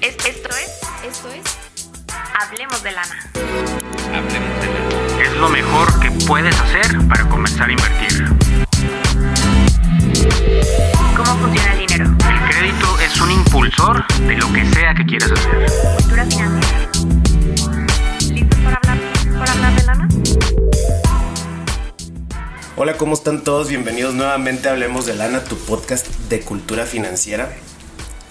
[0.00, 0.70] Es- esto es,
[1.06, 1.42] Esto es
[2.40, 3.30] Hablemos de lana.
[4.14, 5.22] Hablemos de lana.
[5.22, 8.24] Es lo mejor que puedes hacer para comenzar a invertir.
[11.16, 12.04] ¿Cómo funciona el dinero?
[12.28, 15.66] El crédito es un impulsor de lo que sea que quieras hacer.
[15.96, 16.90] Cultura financiera.
[18.28, 18.98] ¿Listos para hablar,
[19.38, 20.08] para hablar de lana?
[22.76, 23.68] Hola, ¿cómo están todos?
[23.68, 27.50] Bienvenidos nuevamente a Hablemos de Lana, tu podcast de cultura financiera,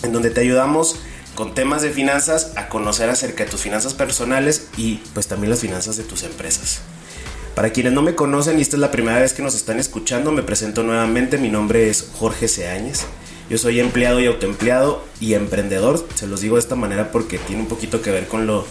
[0.03, 0.99] en donde te ayudamos
[1.39, 5.61] con temas de finanzas a conocer acerca de tus finanzas personales y pues también las
[5.61, 6.81] finanzas de tus empresas.
[7.55, 10.33] Para quienes no me conocen y esta es la primera vez que nos están escuchando,
[10.33, 11.37] me presento nuevamente.
[11.37, 13.05] Mi nombre es Jorge Seáñez.
[13.49, 16.05] Yo soy empleado y autoempleado y emprendedor.
[16.13, 18.65] Se los digo de esta manera porque tiene un poquito que ver con lo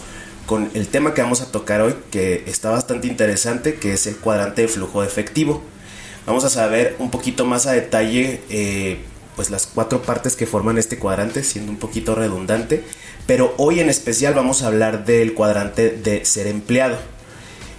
[0.45, 4.17] con el tema que vamos a tocar hoy, que está bastante interesante, que es el
[4.17, 5.63] cuadrante de flujo efectivo.
[6.27, 8.99] Vamos a saber un poquito más a detalle eh,
[9.35, 12.83] pues las cuatro partes que forman este cuadrante, siendo un poquito redundante,
[13.25, 16.97] pero hoy en especial vamos a hablar del cuadrante de ser empleado.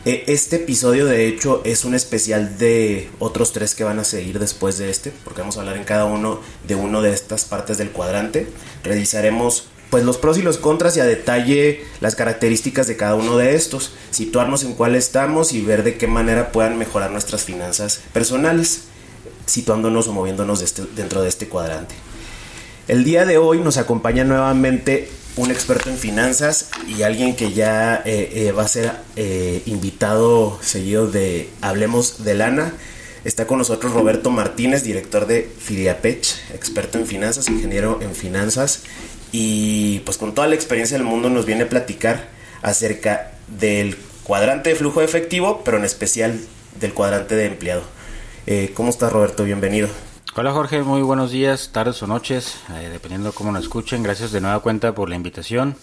[0.06, 4.38] Eh, Este episodio de hecho es un especial de otros tres que van a seguir
[4.38, 7.76] después de este, porque vamos a hablar en cada uno de uno de estas partes
[7.76, 8.46] del cuadrante.
[8.82, 13.36] Revisaremos pues los pros y los contras y a detalle las características de cada uno
[13.36, 18.00] de estos, situarnos en cuál estamos y ver de qué manera puedan mejorar nuestras finanzas
[18.12, 18.84] personales,
[19.50, 21.94] situándonos o moviéndonos de este- dentro de este cuadrante.
[22.88, 28.02] El día de hoy nos acompaña nuevamente un experto en finanzas y alguien que ya
[28.04, 32.72] eh, eh, va a ser eh, invitado seguido de Hablemos de Lana.
[33.24, 38.82] Está con nosotros Roberto Martínez, director de Filiapech, experto en finanzas, ingeniero en finanzas
[39.30, 42.28] y pues con toda la experiencia del mundo nos viene a platicar
[42.62, 46.40] acerca del cuadrante de flujo de efectivo, pero en especial
[46.80, 47.82] del cuadrante de empleado.
[48.46, 49.44] Eh, ¿Cómo estás Roberto?
[49.44, 49.88] Bienvenido.
[50.36, 54.02] Hola Jorge, muy buenos días, tardes o noches, eh, dependiendo de cómo nos escuchen.
[54.02, 55.76] Gracias de nueva cuenta por la invitación.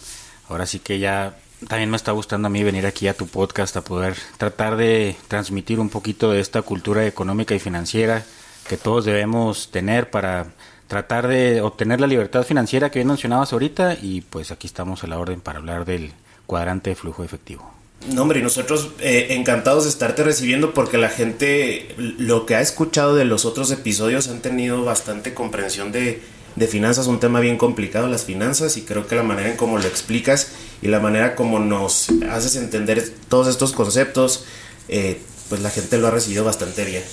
[0.50, 3.76] Ahora sí que ya también me está gustando a mí venir aquí a tu podcast
[3.78, 8.24] a poder tratar de transmitir un poquito de esta cultura económica y financiera
[8.68, 10.48] que todos debemos tener para
[10.88, 15.08] tratar de obtener la libertad financiera que bien mencionabas ahorita y pues aquí estamos a
[15.08, 16.14] la orden para hablar del
[16.46, 17.70] cuadrante de flujo efectivo.
[18.06, 23.16] No, hombre, nosotros eh, encantados de estarte recibiendo porque la gente, lo que ha escuchado
[23.16, 26.22] de los otros episodios, han tenido bastante comprensión de,
[26.56, 29.78] de finanzas, un tema bien complicado, las finanzas, y creo que la manera en cómo
[29.78, 30.50] lo explicas
[30.82, 34.46] y la manera como nos haces entender todos estos conceptos,
[34.90, 35.20] eh,
[35.50, 37.04] pues la gente lo ha recibido bastante bien.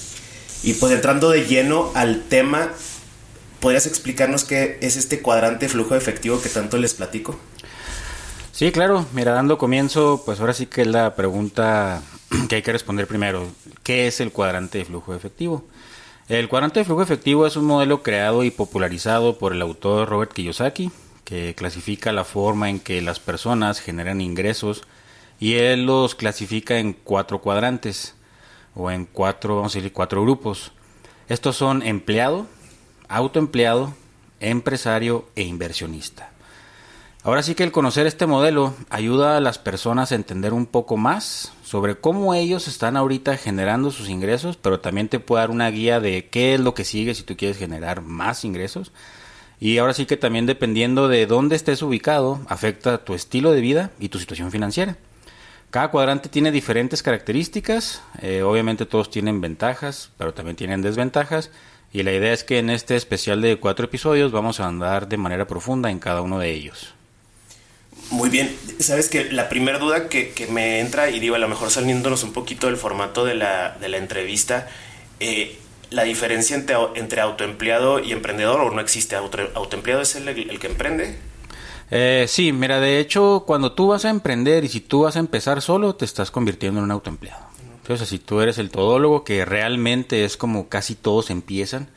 [0.62, 2.72] Y pues entrando de lleno al tema,
[3.60, 7.38] ¿podrías explicarnos qué es este cuadrante flujo efectivo que tanto les platico?
[8.54, 9.04] Sí, claro.
[9.12, 12.02] Mira, dando comienzo, pues ahora sí que es la pregunta
[12.48, 13.48] que hay que responder primero.
[13.82, 15.64] ¿Qué es el cuadrante de flujo efectivo?
[16.28, 20.32] El cuadrante de flujo efectivo es un modelo creado y popularizado por el autor Robert
[20.32, 20.92] Kiyosaki,
[21.24, 24.84] que clasifica la forma en que las personas generan ingresos
[25.40, 28.14] y él los clasifica en cuatro cuadrantes
[28.76, 30.70] o en cuatro, vamos a decir, cuatro grupos.
[31.28, 32.46] Estos son empleado,
[33.08, 33.94] autoempleado,
[34.38, 36.33] empresario e inversionista.
[37.26, 40.98] Ahora sí que el conocer este modelo ayuda a las personas a entender un poco
[40.98, 45.70] más sobre cómo ellos están ahorita generando sus ingresos, pero también te puede dar una
[45.70, 48.92] guía de qué es lo que sigue si tú quieres generar más ingresos.
[49.58, 53.90] Y ahora sí que también dependiendo de dónde estés ubicado, afecta tu estilo de vida
[53.98, 54.98] y tu situación financiera.
[55.70, 61.50] Cada cuadrante tiene diferentes características, eh, obviamente todos tienen ventajas, pero también tienen desventajas.
[61.90, 65.16] Y la idea es que en este especial de cuatro episodios vamos a andar de
[65.16, 66.94] manera profunda en cada uno de ellos.
[68.14, 71.48] Muy bien, sabes que la primera duda que, que me entra, y digo, a lo
[71.48, 74.68] mejor saliéndonos un poquito del formato de la, de la entrevista,
[75.18, 75.58] eh,
[75.90, 80.60] la diferencia entre, entre autoempleado y emprendedor, o no existe, auto, autoempleado es el, el
[80.60, 81.18] que emprende.
[81.90, 85.18] Eh, sí, mira, de hecho, cuando tú vas a emprender y si tú vas a
[85.18, 87.44] empezar solo, te estás convirtiendo en un autoempleado.
[87.78, 91.88] Entonces, si tú eres el todólogo, que realmente es como casi todos empiezan,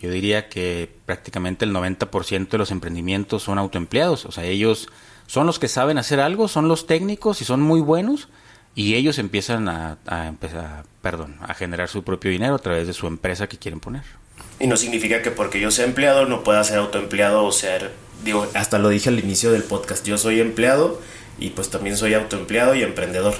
[0.00, 4.24] yo diría que prácticamente el 90% de los emprendimientos son autoempleados.
[4.24, 4.88] O sea, ellos
[5.28, 8.28] son los que saben hacer algo, son los técnicos y son muy buenos
[8.74, 12.94] y ellos empiezan a, a empezar, perdón, a generar su propio dinero a través de
[12.94, 14.02] su empresa que quieren poner.
[14.58, 17.92] Y no significa que porque yo sea empleado no pueda ser autoempleado o ser,
[18.24, 21.00] digo, hasta lo dije al inicio del podcast, yo soy empleado
[21.38, 23.34] y pues también soy autoempleado y emprendedor.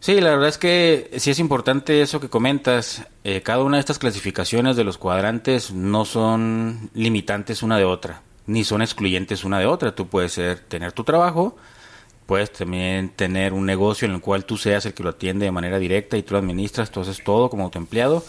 [0.00, 3.02] Sí, la verdad es que sí es importante eso que comentas.
[3.24, 8.22] Eh, cada una de estas clasificaciones de los cuadrantes no son limitantes una de otra,
[8.48, 9.94] ni son excluyentes una de otra.
[9.94, 11.56] Tú puedes ser, tener tu trabajo,
[12.26, 15.52] puedes también tener un negocio en el cual tú seas el que lo atiende de
[15.52, 18.24] manera directa y tú lo administras, tú haces todo como autoempleado,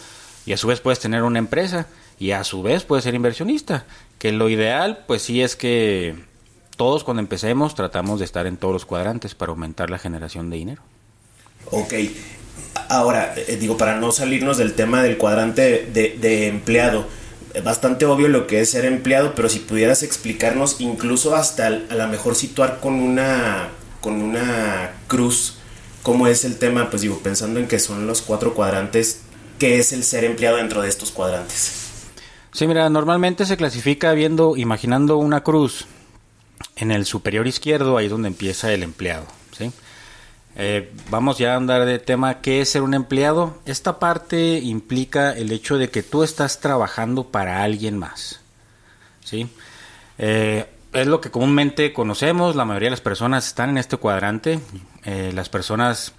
[0.45, 1.87] y a su vez puedes tener una empresa
[2.19, 3.85] y a su vez puedes ser inversionista,
[4.19, 6.15] que lo ideal pues sí es que
[6.75, 10.57] todos cuando empecemos tratamos de estar en todos los cuadrantes para aumentar la generación de
[10.57, 10.81] dinero.
[11.71, 11.93] Ok.
[12.87, 17.05] Ahora, eh, digo, para no salirnos del tema del cuadrante de, empleado,
[17.63, 22.07] bastante obvio lo que es ser empleado, pero si pudieras explicarnos, incluso hasta a lo
[22.07, 23.69] mejor situar con una,
[24.01, 25.55] con una cruz,
[26.03, 29.21] cómo es el tema, pues digo, pensando en que son los cuatro cuadrantes,
[29.57, 31.73] ¿qué es el ser empleado dentro de estos cuadrantes?
[32.51, 35.85] Sí, mira, normalmente se clasifica viendo, imaginando una cruz.
[36.75, 39.25] En el superior izquierdo, ahí es donde empieza el empleado.
[39.57, 39.71] ¿sí?
[40.61, 43.57] Eh, vamos ya a andar de tema qué es ser un empleado.
[43.65, 48.41] Esta parte implica el hecho de que tú estás trabajando para alguien más.
[49.23, 49.49] ¿sí?
[50.17, 54.59] Eh, es lo que comúnmente conocemos, la mayoría de las personas están en este cuadrante.
[55.05, 56.11] Eh, las personas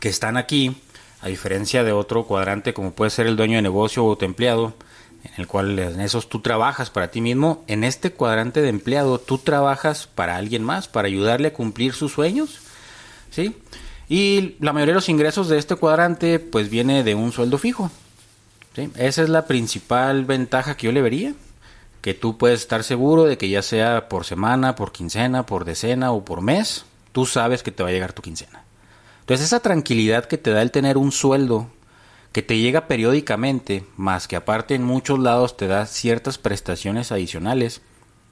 [0.00, 0.76] que están aquí,
[1.22, 4.74] a diferencia de otro cuadrante como puede ser el dueño de negocio o tu empleado,
[5.24, 9.18] en el cual en esos tú trabajas para ti mismo, en este cuadrante de empleado
[9.18, 12.60] tú trabajas para alguien más, para ayudarle a cumplir sus sueños,
[13.36, 13.54] ¿sí?
[14.08, 17.90] Y la mayoría de los ingresos de este cuadrante pues viene de un sueldo fijo,
[18.74, 18.90] ¿sí?
[18.96, 21.34] Esa es la principal ventaja que yo le vería,
[22.00, 26.12] que tú puedes estar seguro de que ya sea por semana, por quincena, por decena
[26.12, 28.64] o por mes, tú sabes que te va a llegar tu quincena.
[29.20, 31.68] Entonces esa tranquilidad que te da el tener un sueldo
[32.32, 37.82] que te llega periódicamente, más que aparte en muchos lados te da ciertas prestaciones adicionales,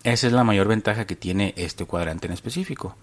[0.02, 2.96] esa es la mayor ventaja que tiene este cuadrante en específico.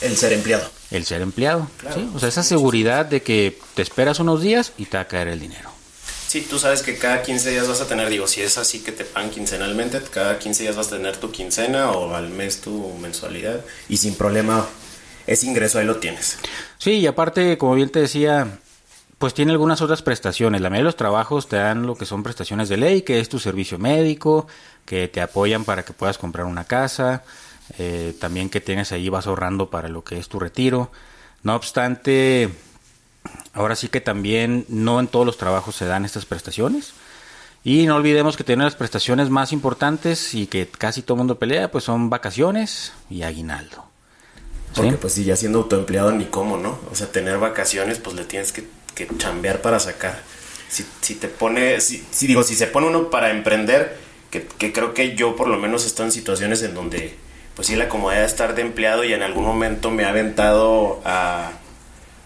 [0.00, 0.68] El ser empleado.
[0.90, 1.68] El ser empleado.
[1.78, 2.10] Claro, ¿sí?
[2.14, 5.28] O sea, esa seguridad de que te esperas unos días y te va a caer
[5.28, 5.70] el dinero.
[6.34, 8.90] Sí, tú sabes que cada 15 días vas a tener, digo, si es así que
[8.90, 12.92] te pagan quincenalmente, cada 15 días vas a tener tu quincena o al mes tu
[13.00, 14.66] mensualidad y sin problema
[15.28, 16.38] ese ingreso ahí lo tienes.
[16.78, 18.58] Sí, y aparte, como bien te decía,
[19.18, 20.60] pues tiene algunas otras prestaciones.
[20.60, 23.28] La mayoría de los trabajos te dan lo que son prestaciones de ley, que es
[23.28, 24.46] tu servicio médico,
[24.84, 27.22] que te apoyan para que puedas comprar una casa,
[27.78, 30.90] eh, también que tienes ahí vas ahorrando para lo que es tu retiro.
[31.42, 32.50] No obstante,
[33.52, 36.92] ahora sí que también no en todos los trabajos se dan estas prestaciones.
[37.62, 41.38] Y no olvidemos que tiene las prestaciones más importantes y que casi todo el mundo
[41.38, 43.86] pelea, pues son vacaciones y aguinaldo.
[44.74, 46.78] Porque pues si ya siendo autoempleado ni cómo, ¿no?
[46.90, 50.20] O sea, tener vacaciones pues le tienes que, que chambear para sacar.
[50.68, 53.96] Si, si te pone, si, si digo, si se pone uno para emprender,
[54.30, 57.16] que, que creo que yo por lo menos estoy en situaciones en donde
[57.54, 61.00] pues sí la comodidad de estar de empleado y en algún momento me ha aventado
[61.04, 61.52] a,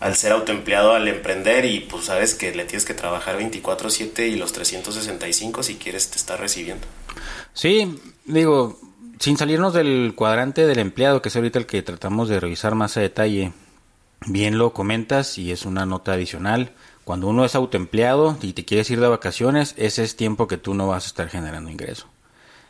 [0.00, 4.36] al ser autoempleado, al emprender y pues sabes que le tienes que trabajar 24/7 y
[4.36, 6.86] los 365 si quieres te recibiendo.
[7.52, 8.78] Sí, digo,
[9.18, 12.96] sin salirnos del cuadrante del empleado, que es ahorita el que tratamos de revisar más
[12.96, 13.52] a detalle,
[14.26, 16.72] bien lo comentas y es una nota adicional.
[17.04, 20.74] Cuando uno es autoempleado y te quieres ir de vacaciones, ese es tiempo que tú
[20.74, 22.06] no vas a estar generando ingreso.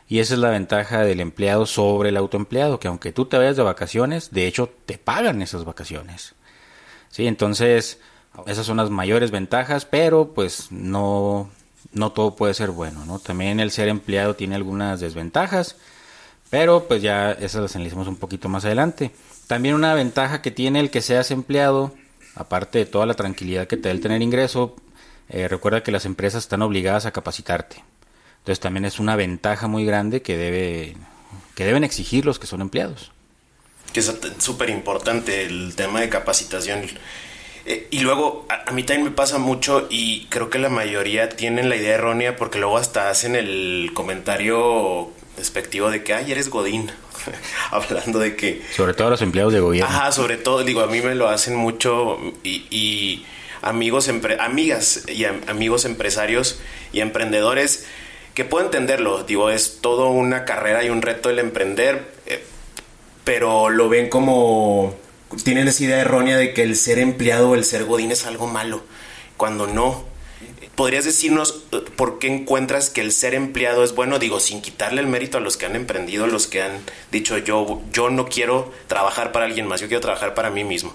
[0.09, 3.55] Y esa es la ventaja del empleado sobre el autoempleado, que aunque tú te vayas
[3.55, 6.33] de vacaciones, de hecho te pagan esas vacaciones.
[7.09, 7.99] Sí, entonces
[8.47, 11.51] esas son las mayores ventajas, pero pues no,
[11.93, 13.19] no todo puede ser bueno, ¿no?
[13.19, 15.75] También el ser empleado tiene algunas desventajas,
[16.49, 19.11] pero pues ya esas las analizamos un poquito más adelante.
[19.45, 21.93] También una ventaja que tiene el que seas empleado,
[22.33, 24.75] aparte de toda la tranquilidad que te da el tener ingreso,
[25.29, 27.83] eh, recuerda que las empresas están obligadas a capacitarte.
[28.49, 30.97] Entonces también es una ventaja muy grande que debe
[31.53, 33.11] que deben exigir los que son empleados.
[33.93, 36.81] Que es súper importante el tema de capacitación.
[37.67, 41.29] Eh, y luego, a, a, mí también me pasa mucho y creo que la mayoría
[41.29, 46.49] tienen la idea errónea porque luego hasta hacen el comentario despectivo de que, ay, eres
[46.49, 46.91] Godín.
[47.69, 48.63] Hablando de que...
[48.75, 49.95] Sobre todo los empleados de gobierno.
[49.95, 53.27] Ajá, sobre todo, digo, a mí me lo hacen mucho y, y
[53.61, 56.59] amigos, empre amigas y am amigos empresarios
[56.91, 57.85] y emprendedores
[58.33, 62.43] que puedo entenderlo, digo, es todo una carrera y un reto el emprender, eh,
[63.23, 64.95] pero lo ven como
[65.43, 68.47] tienen esa idea errónea de que el ser empleado o el ser godín es algo
[68.47, 68.83] malo,
[69.37, 70.07] cuando no.
[70.75, 71.63] ¿Podrías decirnos
[71.97, 74.17] por qué encuentras que el ser empleado es bueno?
[74.17, 76.79] Digo, sin quitarle el mérito a los que han emprendido, los que han
[77.11, 80.93] dicho yo, yo no quiero trabajar para alguien más, yo quiero trabajar para mí mismo.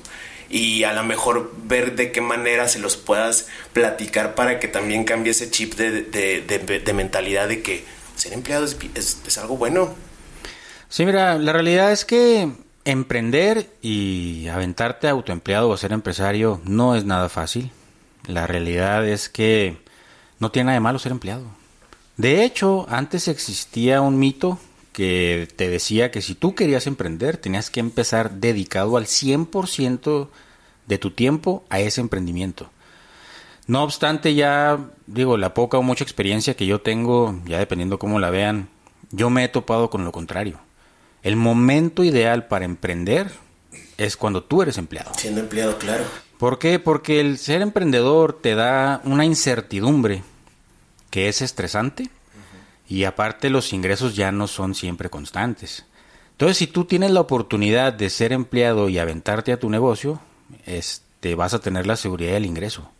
[0.50, 5.04] Y a lo mejor ver de qué manera se los puedas platicar para que también
[5.04, 7.84] cambie ese chip de, de, de, mentalidad de que
[8.16, 9.94] ser empleado es, es, es algo bueno.
[10.88, 12.52] Sí, mira, la realidad es que
[12.84, 17.70] emprender y aventarte a autoempleado o ser empresario no es nada fácil.
[18.26, 19.78] La realidad es que
[20.38, 21.44] no tiene nada de malo ser empleado.
[22.16, 24.58] De hecho, antes existía un mito
[24.94, 30.28] que te decía que si tú querías emprender, tenías que empezar dedicado al 100%
[30.86, 32.70] de tu tiempo a ese emprendimiento.
[33.66, 38.20] No obstante, ya digo, la poca o mucha experiencia que yo tengo, ya dependiendo cómo
[38.20, 38.68] la vean,
[39.10, 40.60] yo me he topado con lo contrario.
[41.24, 43.32] El momento ideal para emprender
[43.98, 45.10] es cuando tú eres empleado.
[45.16, 46.04] Siendo empleado, claro.
[46.38, 46.78] ¿Por qué?
[46.78, 50.22] Porque el ser emprendedor te da una incertidumbre
[51.10, 52.10] que es estresante
[52.88, 55.86] y aparte los ingresos ya no son siempre constantes.
[56.32, 60.20] Entonces, si tú tienes la oportunidad de ser empleado y aventarte a tu negocio,
[60.66, 62.90] este, vas a tener la seguridad del ingreso.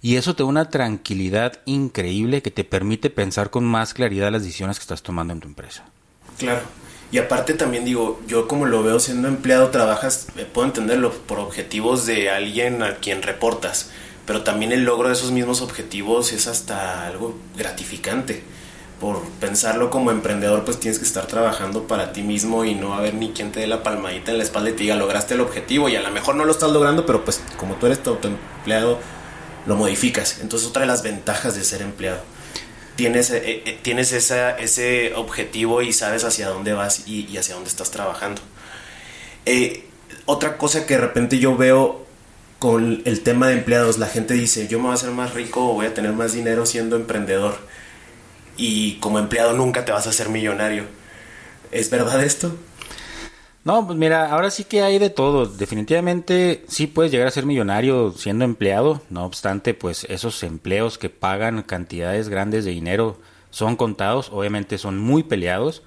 [0.00, 4.44] Y eso te da una tranquilidad increíble que te permite pensar con más claridad las
[4.44, 5.84] decisiones que estás tomando en tu empresa.
[6.38, 6.62] Claro.
[7.10, 11.38] Y aparte también digo, yo como lo veo siendo empleado, trabajas, eh, puedo entenderlo, por
[11.38, 13.90] objetivos de alguien a quien reportas,
[14.26, 18.42] pero también el logro de esos mismos objetivos es hasta algo gratificante.
[19.04, 23.12] Por pensarlo como emprendedor, pues tienes que estar trabajando para ti mismo y no haber
[23.12, 25.90] ni quien te dé la palmadita en la espalda y te diga, lograste el objetivo
[25.90, 28.98] y a lo mejor no lo estás logrando, pero pues como tú eres tu empleado,
[29.66, 30.38] lo modificas.
[30.40, 32.20] Entonces otra de las ventajas de ser empleado
[32.96, 37.90] tienes, eh, eh, tienes ese objetivo y sabes hacia dónde vas y, hacia dónde estás
[37.90, 38.40] trabajando.
[39.46, 39.84] Eh,
[40.26, 42.06] otra cosa que de repente yo veo
[42.58, 45.68] con el tema de empleados, la gente dice, yo me voy a hacer más rico
[45.68, 47.58] o voy a tener más dinero siendo emprendedor.
[48.56, 50.84] Y como empleado nunca te vas a hacer millonario.
[51.70, 52.56] ¿Es verdad esto?
[53.64, 55.46] No, pues mira, ahora sí que hay de todo.
[55.46, 59.00] Definitivamente sí puedes llegar a ser millonario siendo empleado.
[59.08, 63.18] No obstante, pues esos empleos que pagan cantidades grandes de dinero
[63.48, 65.82] son contados, obviamente son muy peleados.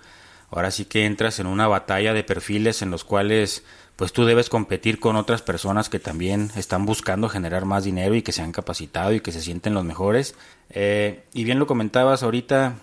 [0.49, 3.63] Ahora sí que entras en una batalla de perfiles en los cuales
[3.97, 8.21] pues tú debes competir con otras personas que también están buscando generar más dinero y
[8.21, 10.35] que se han capacitado y que se sienten los mejores.
[10.69, 12.75] Eh, y bien lo comentabas ahorita,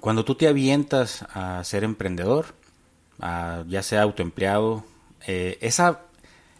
[0.00, 2.46] cuando tú te avientas a ser emprendedor,
[3.68, 4.84] ya sea autoempleado,
[5.26, 6.00] eh, esa,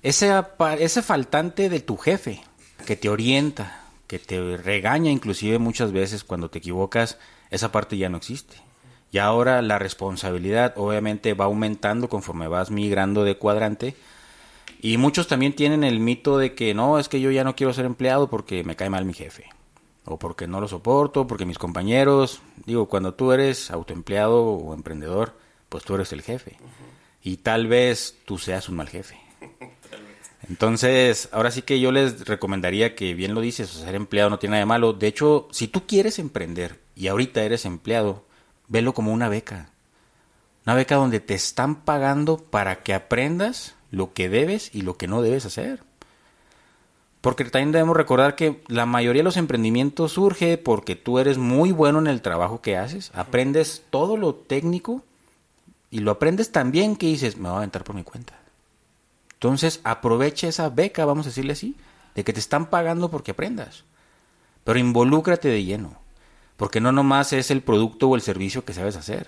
[0.02, 0.32] ese,
[0.78, 2.42] ese faltante de tu jefe
[2.86, 7.18] que te orienta, que te regaña inclusive muchas veces cuando te equivocas,
[7.50, 8.56] esa parte ya no existe.
[9.12, 13.94] Y ahora la responsabilidad obviamente va aumentando conforme vas migrando de cuadrante.
[14.80, 17.74] Y muchos también tienen el mito de que no, es que yo ya no quiero
[17.74, 19.50] ser empleado porque me cae mal mi jefe.
[20.06, 22.40] O porque no lo soporto, porque mis compañeros.
[22.64, 25.36] Digo, cuando tú eres autoempleado o emprendedor,
[25.68, 26.56] pues tú eres el jefe.
[27.22, 29.20] Y tal vez tú seas un mal jefe.
[30.48, 34.52] Entonces, ahora sí que yo les recomendaría que, bien lo dices, ser empleado no tiene
[34.52, 34.94] nada de malo.
[34.94, 38.24] De hecho, si tú quieres emprender y ahorita eres empleado,
[38.72, 39.68] velo como una beca.
[40.64, 45.06] Una beca donde te están pagando para que aprendas lo que debes y lo que
[45.06, 45.82] no debes hacer.
[47.20, 51.70] Porque también debemos recordar que la mayoría de los emprendimientos surge porque tú eres muy
[51.70, 55.04] bueno en el trabajo que haces, aprendes todo lo técnico
[55.90, 58.34] y lo aprendes tan bien que dices, me voy a entrar por mi cuenta.
[59.34, 61.76] Entonces aprovecha esa beca, vamos a decirle así,
[62.14, 63.84] de que te están pagando porque aprendas.
[64.64, 66.01] Pero involúcrate de lleno,
[66.62, 69.26] porque no nomás es el producto o el servicio que sabes hacer.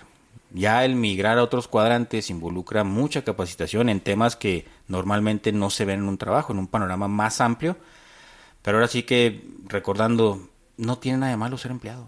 [0.53, 5.83] Ya el migrar a otros cuadrantes involucra mucha capacitación en temas que normalmente no se
[5.83, 7.75] ven en un trabajo, en un panorama más amplio.
[8.61, 12.07] Pero ahora sí que, recordando, no tiene nada de malo ser empleado.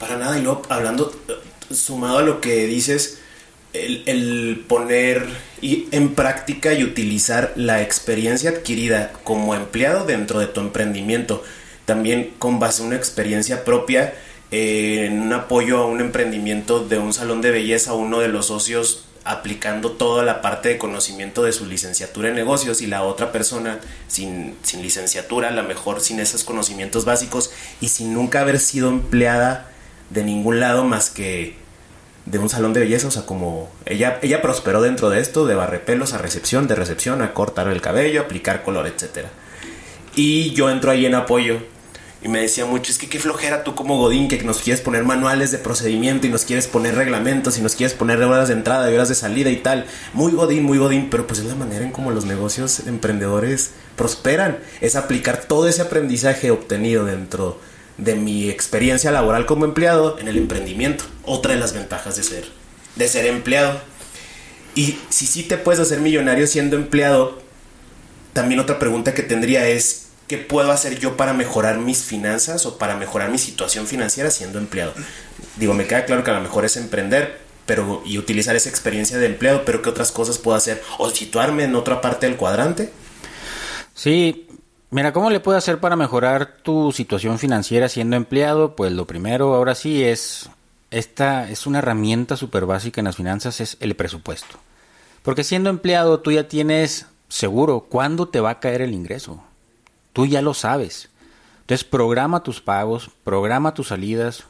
[0.00, 3.20] Para nada, y luego hablando, eh, sumado a lo que dices,
[3.72, 5.28] el, poner
[5.62, 11.44] y, en práctica y utilizar la experiencia adquirida como empleado dentro de tu emprendimiento,
[11.84, 14.12] también con base en una experiencia propia,
[14.50, 18.46] eh, en un apoyo a un emprendimiento de un salón de belleza, uno de los
[18.46, 23.32] socios aplicando toda la parte de conocimiento de su licenciatura en negocios y la otra
[23.32, 23.78] persona
[24.08, 28.88] sin, sin licenciatura, a lo mejor sin esos conocimientos básicos y sin nunca haber sido
[28.88, 29.70] empleada
[30.08, 31.54] de ningún lado más que
[32.26, 35.54] de un salón de belleza, o sea, como ella, ella prosperó dentro de esto, de
[35.54, 39.26] barrepelos a recepción, de recepción a cortar el cabello, aplicar color, etc.
[40.14, 41.60] Y yo entro ahí en apoyo
[42.22, 45.04] y me decía mucho, es que qué flojera tú como Godín, que nos quieres poner
[45.04, 48.90] manuales de procedimiento y nos quieres poner reglamentos y nos quieres poner horas de entrada
[48.90, 49.86] y horas de salida y tal.
[50.12, 54.58] Muy Godín, muy Godín, pero pues es la manera en cómo los negocios emprendedores prosperan,
[54.82, 57.58] es aplicar todo ese aprendizaje obtenido dentro
[57.96, 61.04] de mi experiencia laboral como empleado en el emprendimiento.
[61.24, 62.44] Otra de las ventajas de ser,
[62.96, 63.80] de ser empleado.
[64.74, 67.40] Y si sí te puedes hacer millonario siendo empleado,
[68.34, 72.78] también otra pregunta que tendría es, ¿qué puedo hacer yo para mejorar mis finanzas o
[72.78, 74.94] para mejorar mi situación financiera siendo empleado?
[75.56, 79.18] Digo, me queda claro que a lo mejor es emprender pero, y utilizar esa experiencia
[79.18, 80.80] de empleado, pero ¿qué otras cosas puedo hacer?
[80.98, 82.92] ¿O situarme en otra parte del cuadrante?
[83.92, 84.46] Sí,
[84.92, 88.76] Mira, ¿cómo le puedes hacer para mejorar tu situación financiera siendo empleado?
[88.76, 90.48] Pues lo primero, ahora sí, es
[90.92, 94.58] esta es una herramienta súper básica en las finanzas, es el presupuesto.
[95.22, 99.42] Porque siendo empleado tú ya tienes seguro cuándo te va a caer el ingreso.
[100.12, 101.10] Tú ya lo sabes.
[101.60, 104.44] Entonces programa tus pagos, programa tus salidas,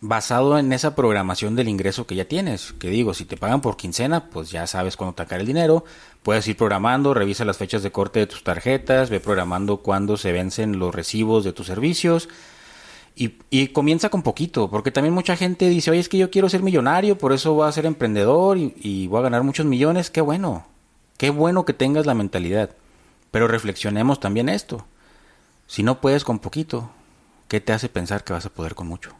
[0.00, 2.72] basado en esa programación del ingreso que ya tienes.
[2.72, 5.84] Que digo, si te pagan por quincena, pues ya sabes cuándo tacar el dinero.
[6.22, 10.32] Puedes ir programando, revisa las fechas de corte de tus tarjetas, ve programando cuándo se
[10.32, 12.28] vencen los recibos de tus servicios.
[13.14, 16.48] Y, y comienza con poquito, porque también mucha gente dice, oye, es que yo quiero
[16.48, 20.08] ser millonario, por eso voy a ser emprendedor y, y voy a ganar muchos millones.
[20.10, 20.66] Qué bueno,
[21.16, 22.70] qué bueno que tengas la mentalidad.
[23.30, 24.86] Pero reflexionemos también esto.
[25.66, 26.90] Si no puedes con poquito,
[27.48, 29.12] ¿qué te hace pensar que vas a poder con mucho?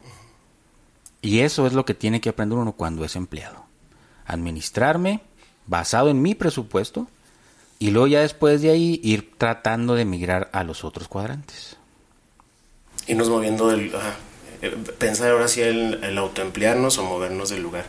[1.21, 3.65] Y eso es lo que tiene que aprender uno cuando es empleado.
[4.25, 5.21] Administrarme
[5.67, 7.07] basado en mi presupuesto
[7.77, 11.77] y luego ya después de ahí ir tratando de migrar a los otros cuadrantes.
[13.07, 13.93] Irnos moviendo del...
[13.95, 14.15] ajá,
[14.61, 17.85] eh, pensar ahora si el, el autoemplearnos o movernos del lugar.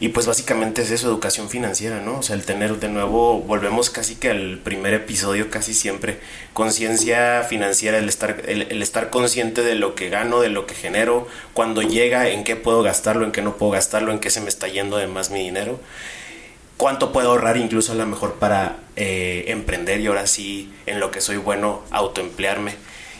[0.00, 2.18] Y pues básicamente es eso, educación financiera, ¿no?
[2.18, 6.20] O sea, el tener de nuevo, volvemos casi que al primer episodio, casi siempre,
[6.52, 11.26] conciencia financiera, el estar, el, estar consciente de lo que gano, de lo que genero,
[11.52, 14.48] cuando llega, en qué puedo gastarlo, en qué no puedo gastarlo, en qué se me
[14.48, 15.80] está yendo de más mi dinero
[16.76, 21.10] cuánto puedo ahorrar incluso a lo mejor para eh, emprender y ahora sí en lo
[21.10, 22.76] que soy bueno autoemplearme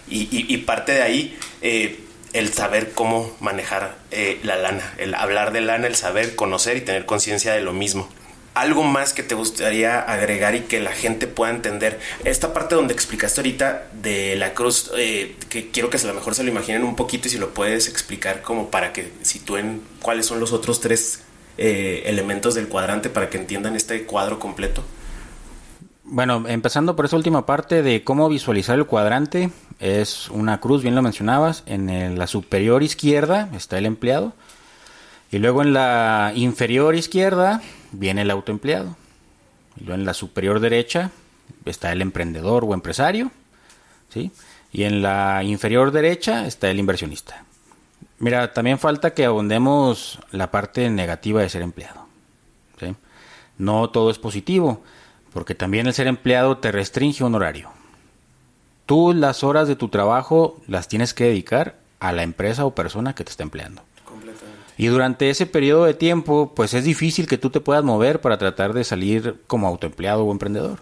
[0.09, 1.99] y, y, y parte de ahí eh,
[2.33, 6.81] el saber cómo manejar eh, la lana el hablar de lana el saber conocer y
[6.81, 8.09] tener conciencia de lo mismo
[8.55, 12.93] algo más que te gustaría agregar y que la gente pueda entender esta parte donde
[12.93, 16.83] explicaste ahorita de la cruz eh, que quiero que a lo mejor se lo imaginen
[16.83, 20.81] un poquito y si lo puedes explicar como para que sitúen cuáles son los otros
[20.81, 21.21] tres
[21.57, 24.85] eh, elementos del cuadrante para que entiendan este cuadro completo.
[26.11, 30.95] Bueno, empezando por esa última parte de cómo visualizar el cuadrante, es una cruz, bien
[30.95, 34.33] lo mencionabas, en la superior izquierda está el empleado
[35.31, 37.61] y luego en la inferior izquierda
[37.93, 38.97] viene el autoempleado.
[39.77, 41.11] Y luego en la superior derecha
[41.67, 43.31] está el emprendedor o empresario,
[44.09, 44.33] ¿sí?
[44.73, 47.45] Y en la inferior derecha está el inversionista.
[48.19, 52.09] Mira, también falta que abondemos la parte negativa de ser empleado.
[53.59, 54.83] No todo es positivo,
[55.33, 57.71] porque también el ser empleado te restringe un horario.
[58.87, 63.15] Tú las horas de tu trabajo las tienes que dedicar a la empresa o persona
[63.15, 63.83] que te está empleando.
[64.79, 68.39] Y durante ese periodo de tiempo, pues es difícil que tú te puedas mover para
[68.39, 70.79] tratar de salir como autoempleado o emprendedor.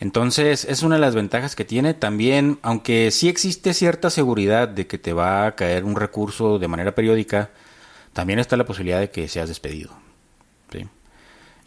[0.00, 4.86] Entonces, es una de las ventajas que tiene también, aunque sí existe cierta seguridad de
[4.86, 7.50] que te va a caer un recurso de manera periódica,
[8.12, 9.90] también está la posibilidad de que seas despedido.
[10.72, 10.86] ¿sí?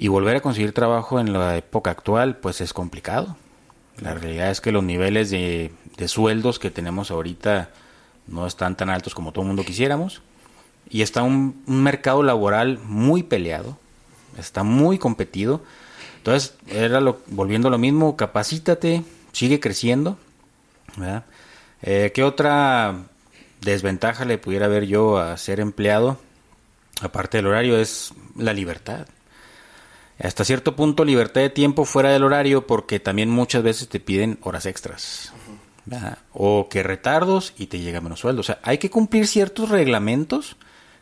[0.02, 3.38] Y volver a conseguir trabajo en la época actual, pues es complicado.
[4.00, 7.70] La realidad es que los niveles de, de sueldos que tenemos ahorita
[8.26, 10.24] no están tan altos como todo el mundo quisiéramos.
[10.90, 13.78] Y está un, mercado laboral muy peleado,
[14.40, 15.62] está muy competido.
[16.18, 20.18] Entonces, era lo, volviendo a lo mismo, capacítate, sigue creciendo.
[21.84, 23.04] Eh, ¿Qué otra
[23.62, 26.18] desventaja le pudiera ver yo a ser empleado?
[27.04, 29.06] Aparte del horario, es la libertad.
[30.20, 34.38] Hasta cierto punto, libertad de tiempo fuera del horario, porque también muchas veces te piden
[34.42, 35.34] horas extras.
[36.34, 38.42] O que retardos y te llega menos sueldo.
[38.42, 40.58] O sea, hay que cumplir ciertos reglamentos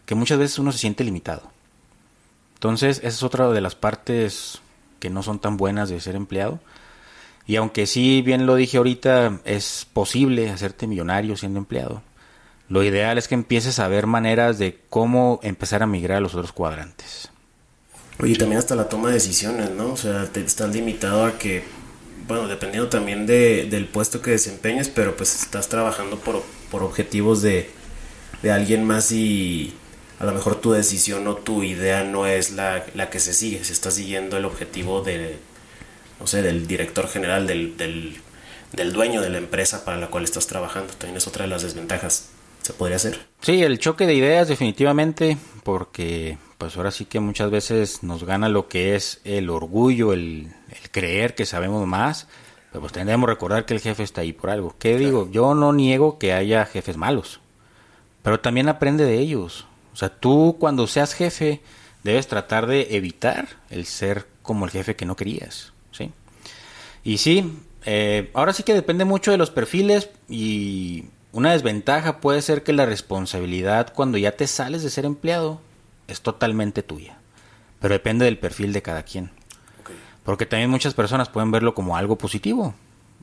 [0.06, 1.44] que muchas veces uno se siente limitado.
[2.56, 4.62] Entonces, esa es otra de las partes
[5.00, 6.60] que no son tan buenas de ser empleado.
[7.46, 12.02] Y aunque sí, bien lo dije ahorita, es posible hacerte millonario siendo empleado.
[12.68, 16.36] Lo ideal es que empieces a ver maneras de cómo empezar a migrar a los
[16.36, 17.32] otros cuadrantes.
[18.22, 19.94] Oye, también hasta la toma de decisiones, ¿no?
[19.94, 21.64] O sea, te estás limitado a que,
[22.28, 27.42] bueno, dependiendo también de, del puesto que desempeñes, pero pues estás trabajando por, por objetivos
[27.42, 27.70] de,
[28.44, 29.74] de alguien más y
[30.20, 33.64] a lo mejor tu decisión o tu idea no es la, la que se sigue,
[33.64, 35.38] se está siguiendo el objetivo de,
[36.20, 38.18] no sé, del director general, del, del,
[38.74, 40.94] del dueño de la empresa para la cual estás trabajando.
[40.94, 42.30] También es otra de las desventajas.
[42.70, 43.20] ¿Se podría hacer?
[43.42, 48.48] Sí, el choque de ideas definitivamente, porque pues ahora sí que muchas veces nos gana
[48.48, 52.28] lo que es el orgullo, el, el creer que sabemos más,
[52.72, 54.76] pero pues tendremos que recordar que el jefe está ahí por algo.
[54.78, 55.28] ¿Qué digo?
[55.32, 57.40] Yo no niego que haya jefes malos,
[58.22, 59.66] pero también aprende de ellos.
[59.92, 61.64] O sea, tú cuando seas jefe
[62.04, 66.12] debes tratar de evitar el ser como el jefe que no querías, ¿sí?
[67.04, 67.52] Y sí,
[67.86, 72.74] eh, ahora sí que depende mucho de los perfiles y una desventaja puede ser que
[72.74, 75.62] la responsabilidad cuando ya te sales de ser empleado
[76.08, 77.18] es totalmente tuya,
[77.80, 79.32] pero depende del perfil de cada quien.
[80.24, 82.74] Porque también muchas personas pueden verlo como algo positivo.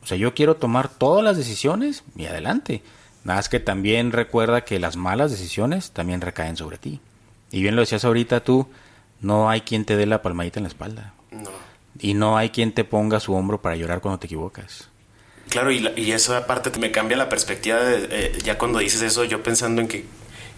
[0.03, 2.83] O sea, yo quiero tomar todas las decisiones y adelante.
[3.25, 7.01] Nada más que también recuerda que las malas decisiones también recaen sobre ti.
[7.51, 8.69] Y bien lo decías ahorita tú,
[9.21, 11.15] no hay quien te dé la palmadita en la espalda.
[11.31, 11.51] No.
[11.99, 14.89] Y no hay quien te ponga su hombro para llorar cuando te equivocas.
[15.51, 19.03] Claro, y, la- y eso aparte me cambia la perspectiva de, eh, ya cuando dices
[19.03, 20.05] eso, yo pensando en que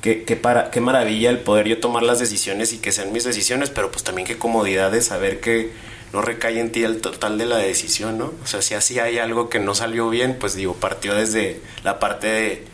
[0.01, 3.25] qué, qué, para, qué maravilla el poder yo tomar las decisiones y que sean mis
[3.25, 5.73] decisiones, pero pues también qué comodidad de saber que
[6.13, 8.33] no recae en ti el total de la decisión, ¿no?
[8.43, 11.99] O sea, si así hay algo que no salió bien, pues digo, partió desde la
[11.99, 12.65] parte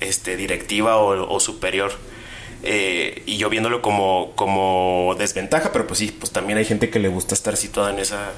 [0.00, 1.92] este, directiva o, o superior.
[2.64, 6.98] Eh, y yo viéndolo como, como desventaja, pero pues sí, pues también hay gente que
[6.98, 8.32] le gusta estar situada en esa,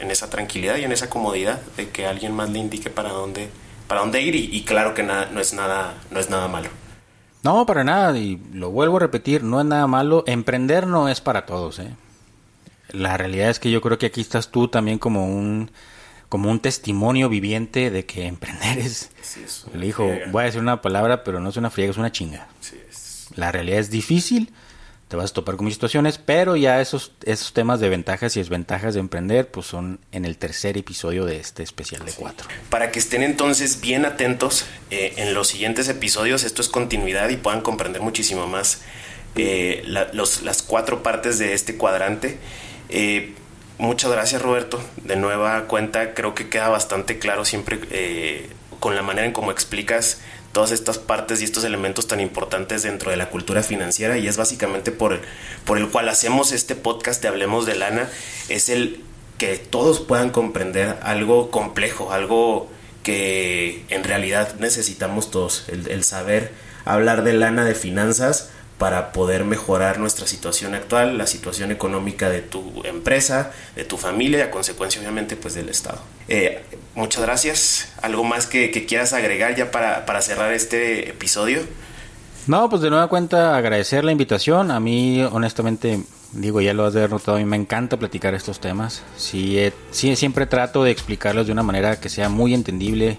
[0.00, 3.48] en esa tranquilidad y en esa comodidad de que alguien más le indique para dónde,
[3.86, 6.68] para dónde ir y, y claro que nada, no es nada, no es nada malo.
[7.42, 10.24] No, para nada, y lo vuelvo a repetir, no es nada malo.
[10.26, 11.94] Emprender no es para todos, ¿eh?
[12.90, 15.70] La realidad es que yo creo que aquí estás tú también como un
[16.28, 20.60] como un testimonio viviente de que emprender es, Sí, es le dijo, voy a decir
[20.60, 22.46] una palabra, pero no es una friega, es una chinga.
[22.60, 24.52] Sí, es- La realidad es difícil,
[25.10, 28.40] te vas a topar con muchas situaciones, pero ya esos, esos temas de ventajas y
[28.40, 32.46] desventajas de emprender, pues son en el tercer episodio de este especial de cuatro.
[32.70, 37.36] Para que estén entonces bien atentos eh, en los siguientes episodios, esto es continuidad y
[37.36, 38.82] puedan comprender muchísimo más
[39.34, 42.38] eh, la- los- las cuatro partes de este cuadrante.
[42.88, 43.34] Eh,
[43.78, 49.02] muchas gracias Roberto, de nueva cuenta creo que queda bastante claro siempre eh, con la
[49.02, 50.20] manera en cómo explicas
[50.52, 54.36] todas estas partes y estos elementos tan importantes dentro de la cultura financiera y es
[54.36, 55.20] básicamente por el,
[55.64, 58.08] por el cual hacemos este podcast de Hablemos de Lana,
[58.48, 59.02] es el
[59.38, 62.68] que todos puedan comprender algo complejo, algo
[63.02, 66.52] que en realidad necesitamos todos, el, el saber
[66.84, 72.40] hablar de lana, de finanzas, para poder mejorar nuestra situación actual, la situación económica de
[72.40, 76.00] tu empresa, de tu familia y a consecuencia obviamente pues del Estado.
[76.28, 76.62] Eh,
[76.94, 77.92] muchas gracias.
[78.00, 81.60] ¿Algo más que, que quieras agregar ya para, para cerrar este episodio?
[82.46, 84.70] No, pues de nueva cuenta agradecer la invitación.
[84.70, 86.00] A mí, honestamente,
[86.32, 89.02] digo, ya lo has de notado, a mí me encanta platicar estos temas.
[89.18, 93.18] Sí, eh, sí, siempre trato de explicarlos de una manera que sea muy entendible,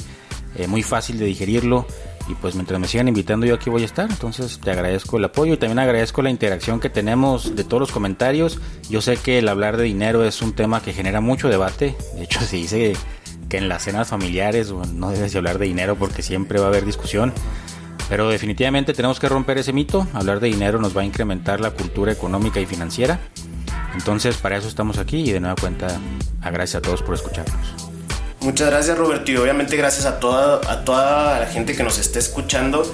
[0.56, 1.86] eh, muy fácil de digerirlo.
[2.28, 4.10] Y pues mientras me sigan invitando yo aquí voy a estar.
[4.10, 7.92] Entonces te agradezco el apoyo y también agradezco la interacción que tenemos de todos los
[7.92, 8.60] comentarios.
[8.90, 11.96] Yo sé que el hablar de dinero es un tema que genera mucho debate.
[12.16, 12.94] De hecho se dice
[13.50, 16.70] que en las cenas familiares no debes de hablar de dinero porque siempre va a
[16.70, 17.34] haber discusión.
[18.10, 20.08] Pero definitivamente tenemos que romper ese mito.
[20.14, 23.20] Hablar de dinero nos va a incrementar la cultura económica y financiera.
[23.94, 26.00] Entonces para eso estamos aquí y de nueva cuenta
[26.42, 27.91] gracias a todos por escucharnos.
[28.42, 32.20] Muchas gracias Roberto y obviamente gracias a toda, a toda la gente que nos esté
[32.20, 32.92] escuchando.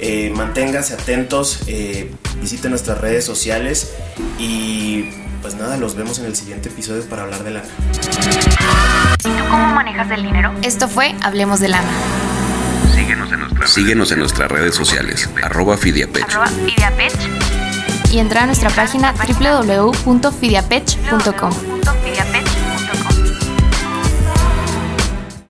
[0.00, 3.94] Eh, manténganse atentos, eh, visiten nuestras redes sociales
[4.38, 7.68] y pues nada, los vemos en el siguiente episodio para hablar de lana.
[9.20, 10.52] ¿Y tú cómo manejas el dinero?
[10.62, 11.88] Esto fue Hablemos de Lana.
[12.94, 16.24] Síguenos en nuestras Síguenos en nuestras redes sociales, arroba Fidiapech.
[16.24, 17.14] Arroba Fidiapech.
[18.12, 20.98] Y entra a nuestra página www.fidiapech.com.
[21.12, 21.77] www.fidiapech.com.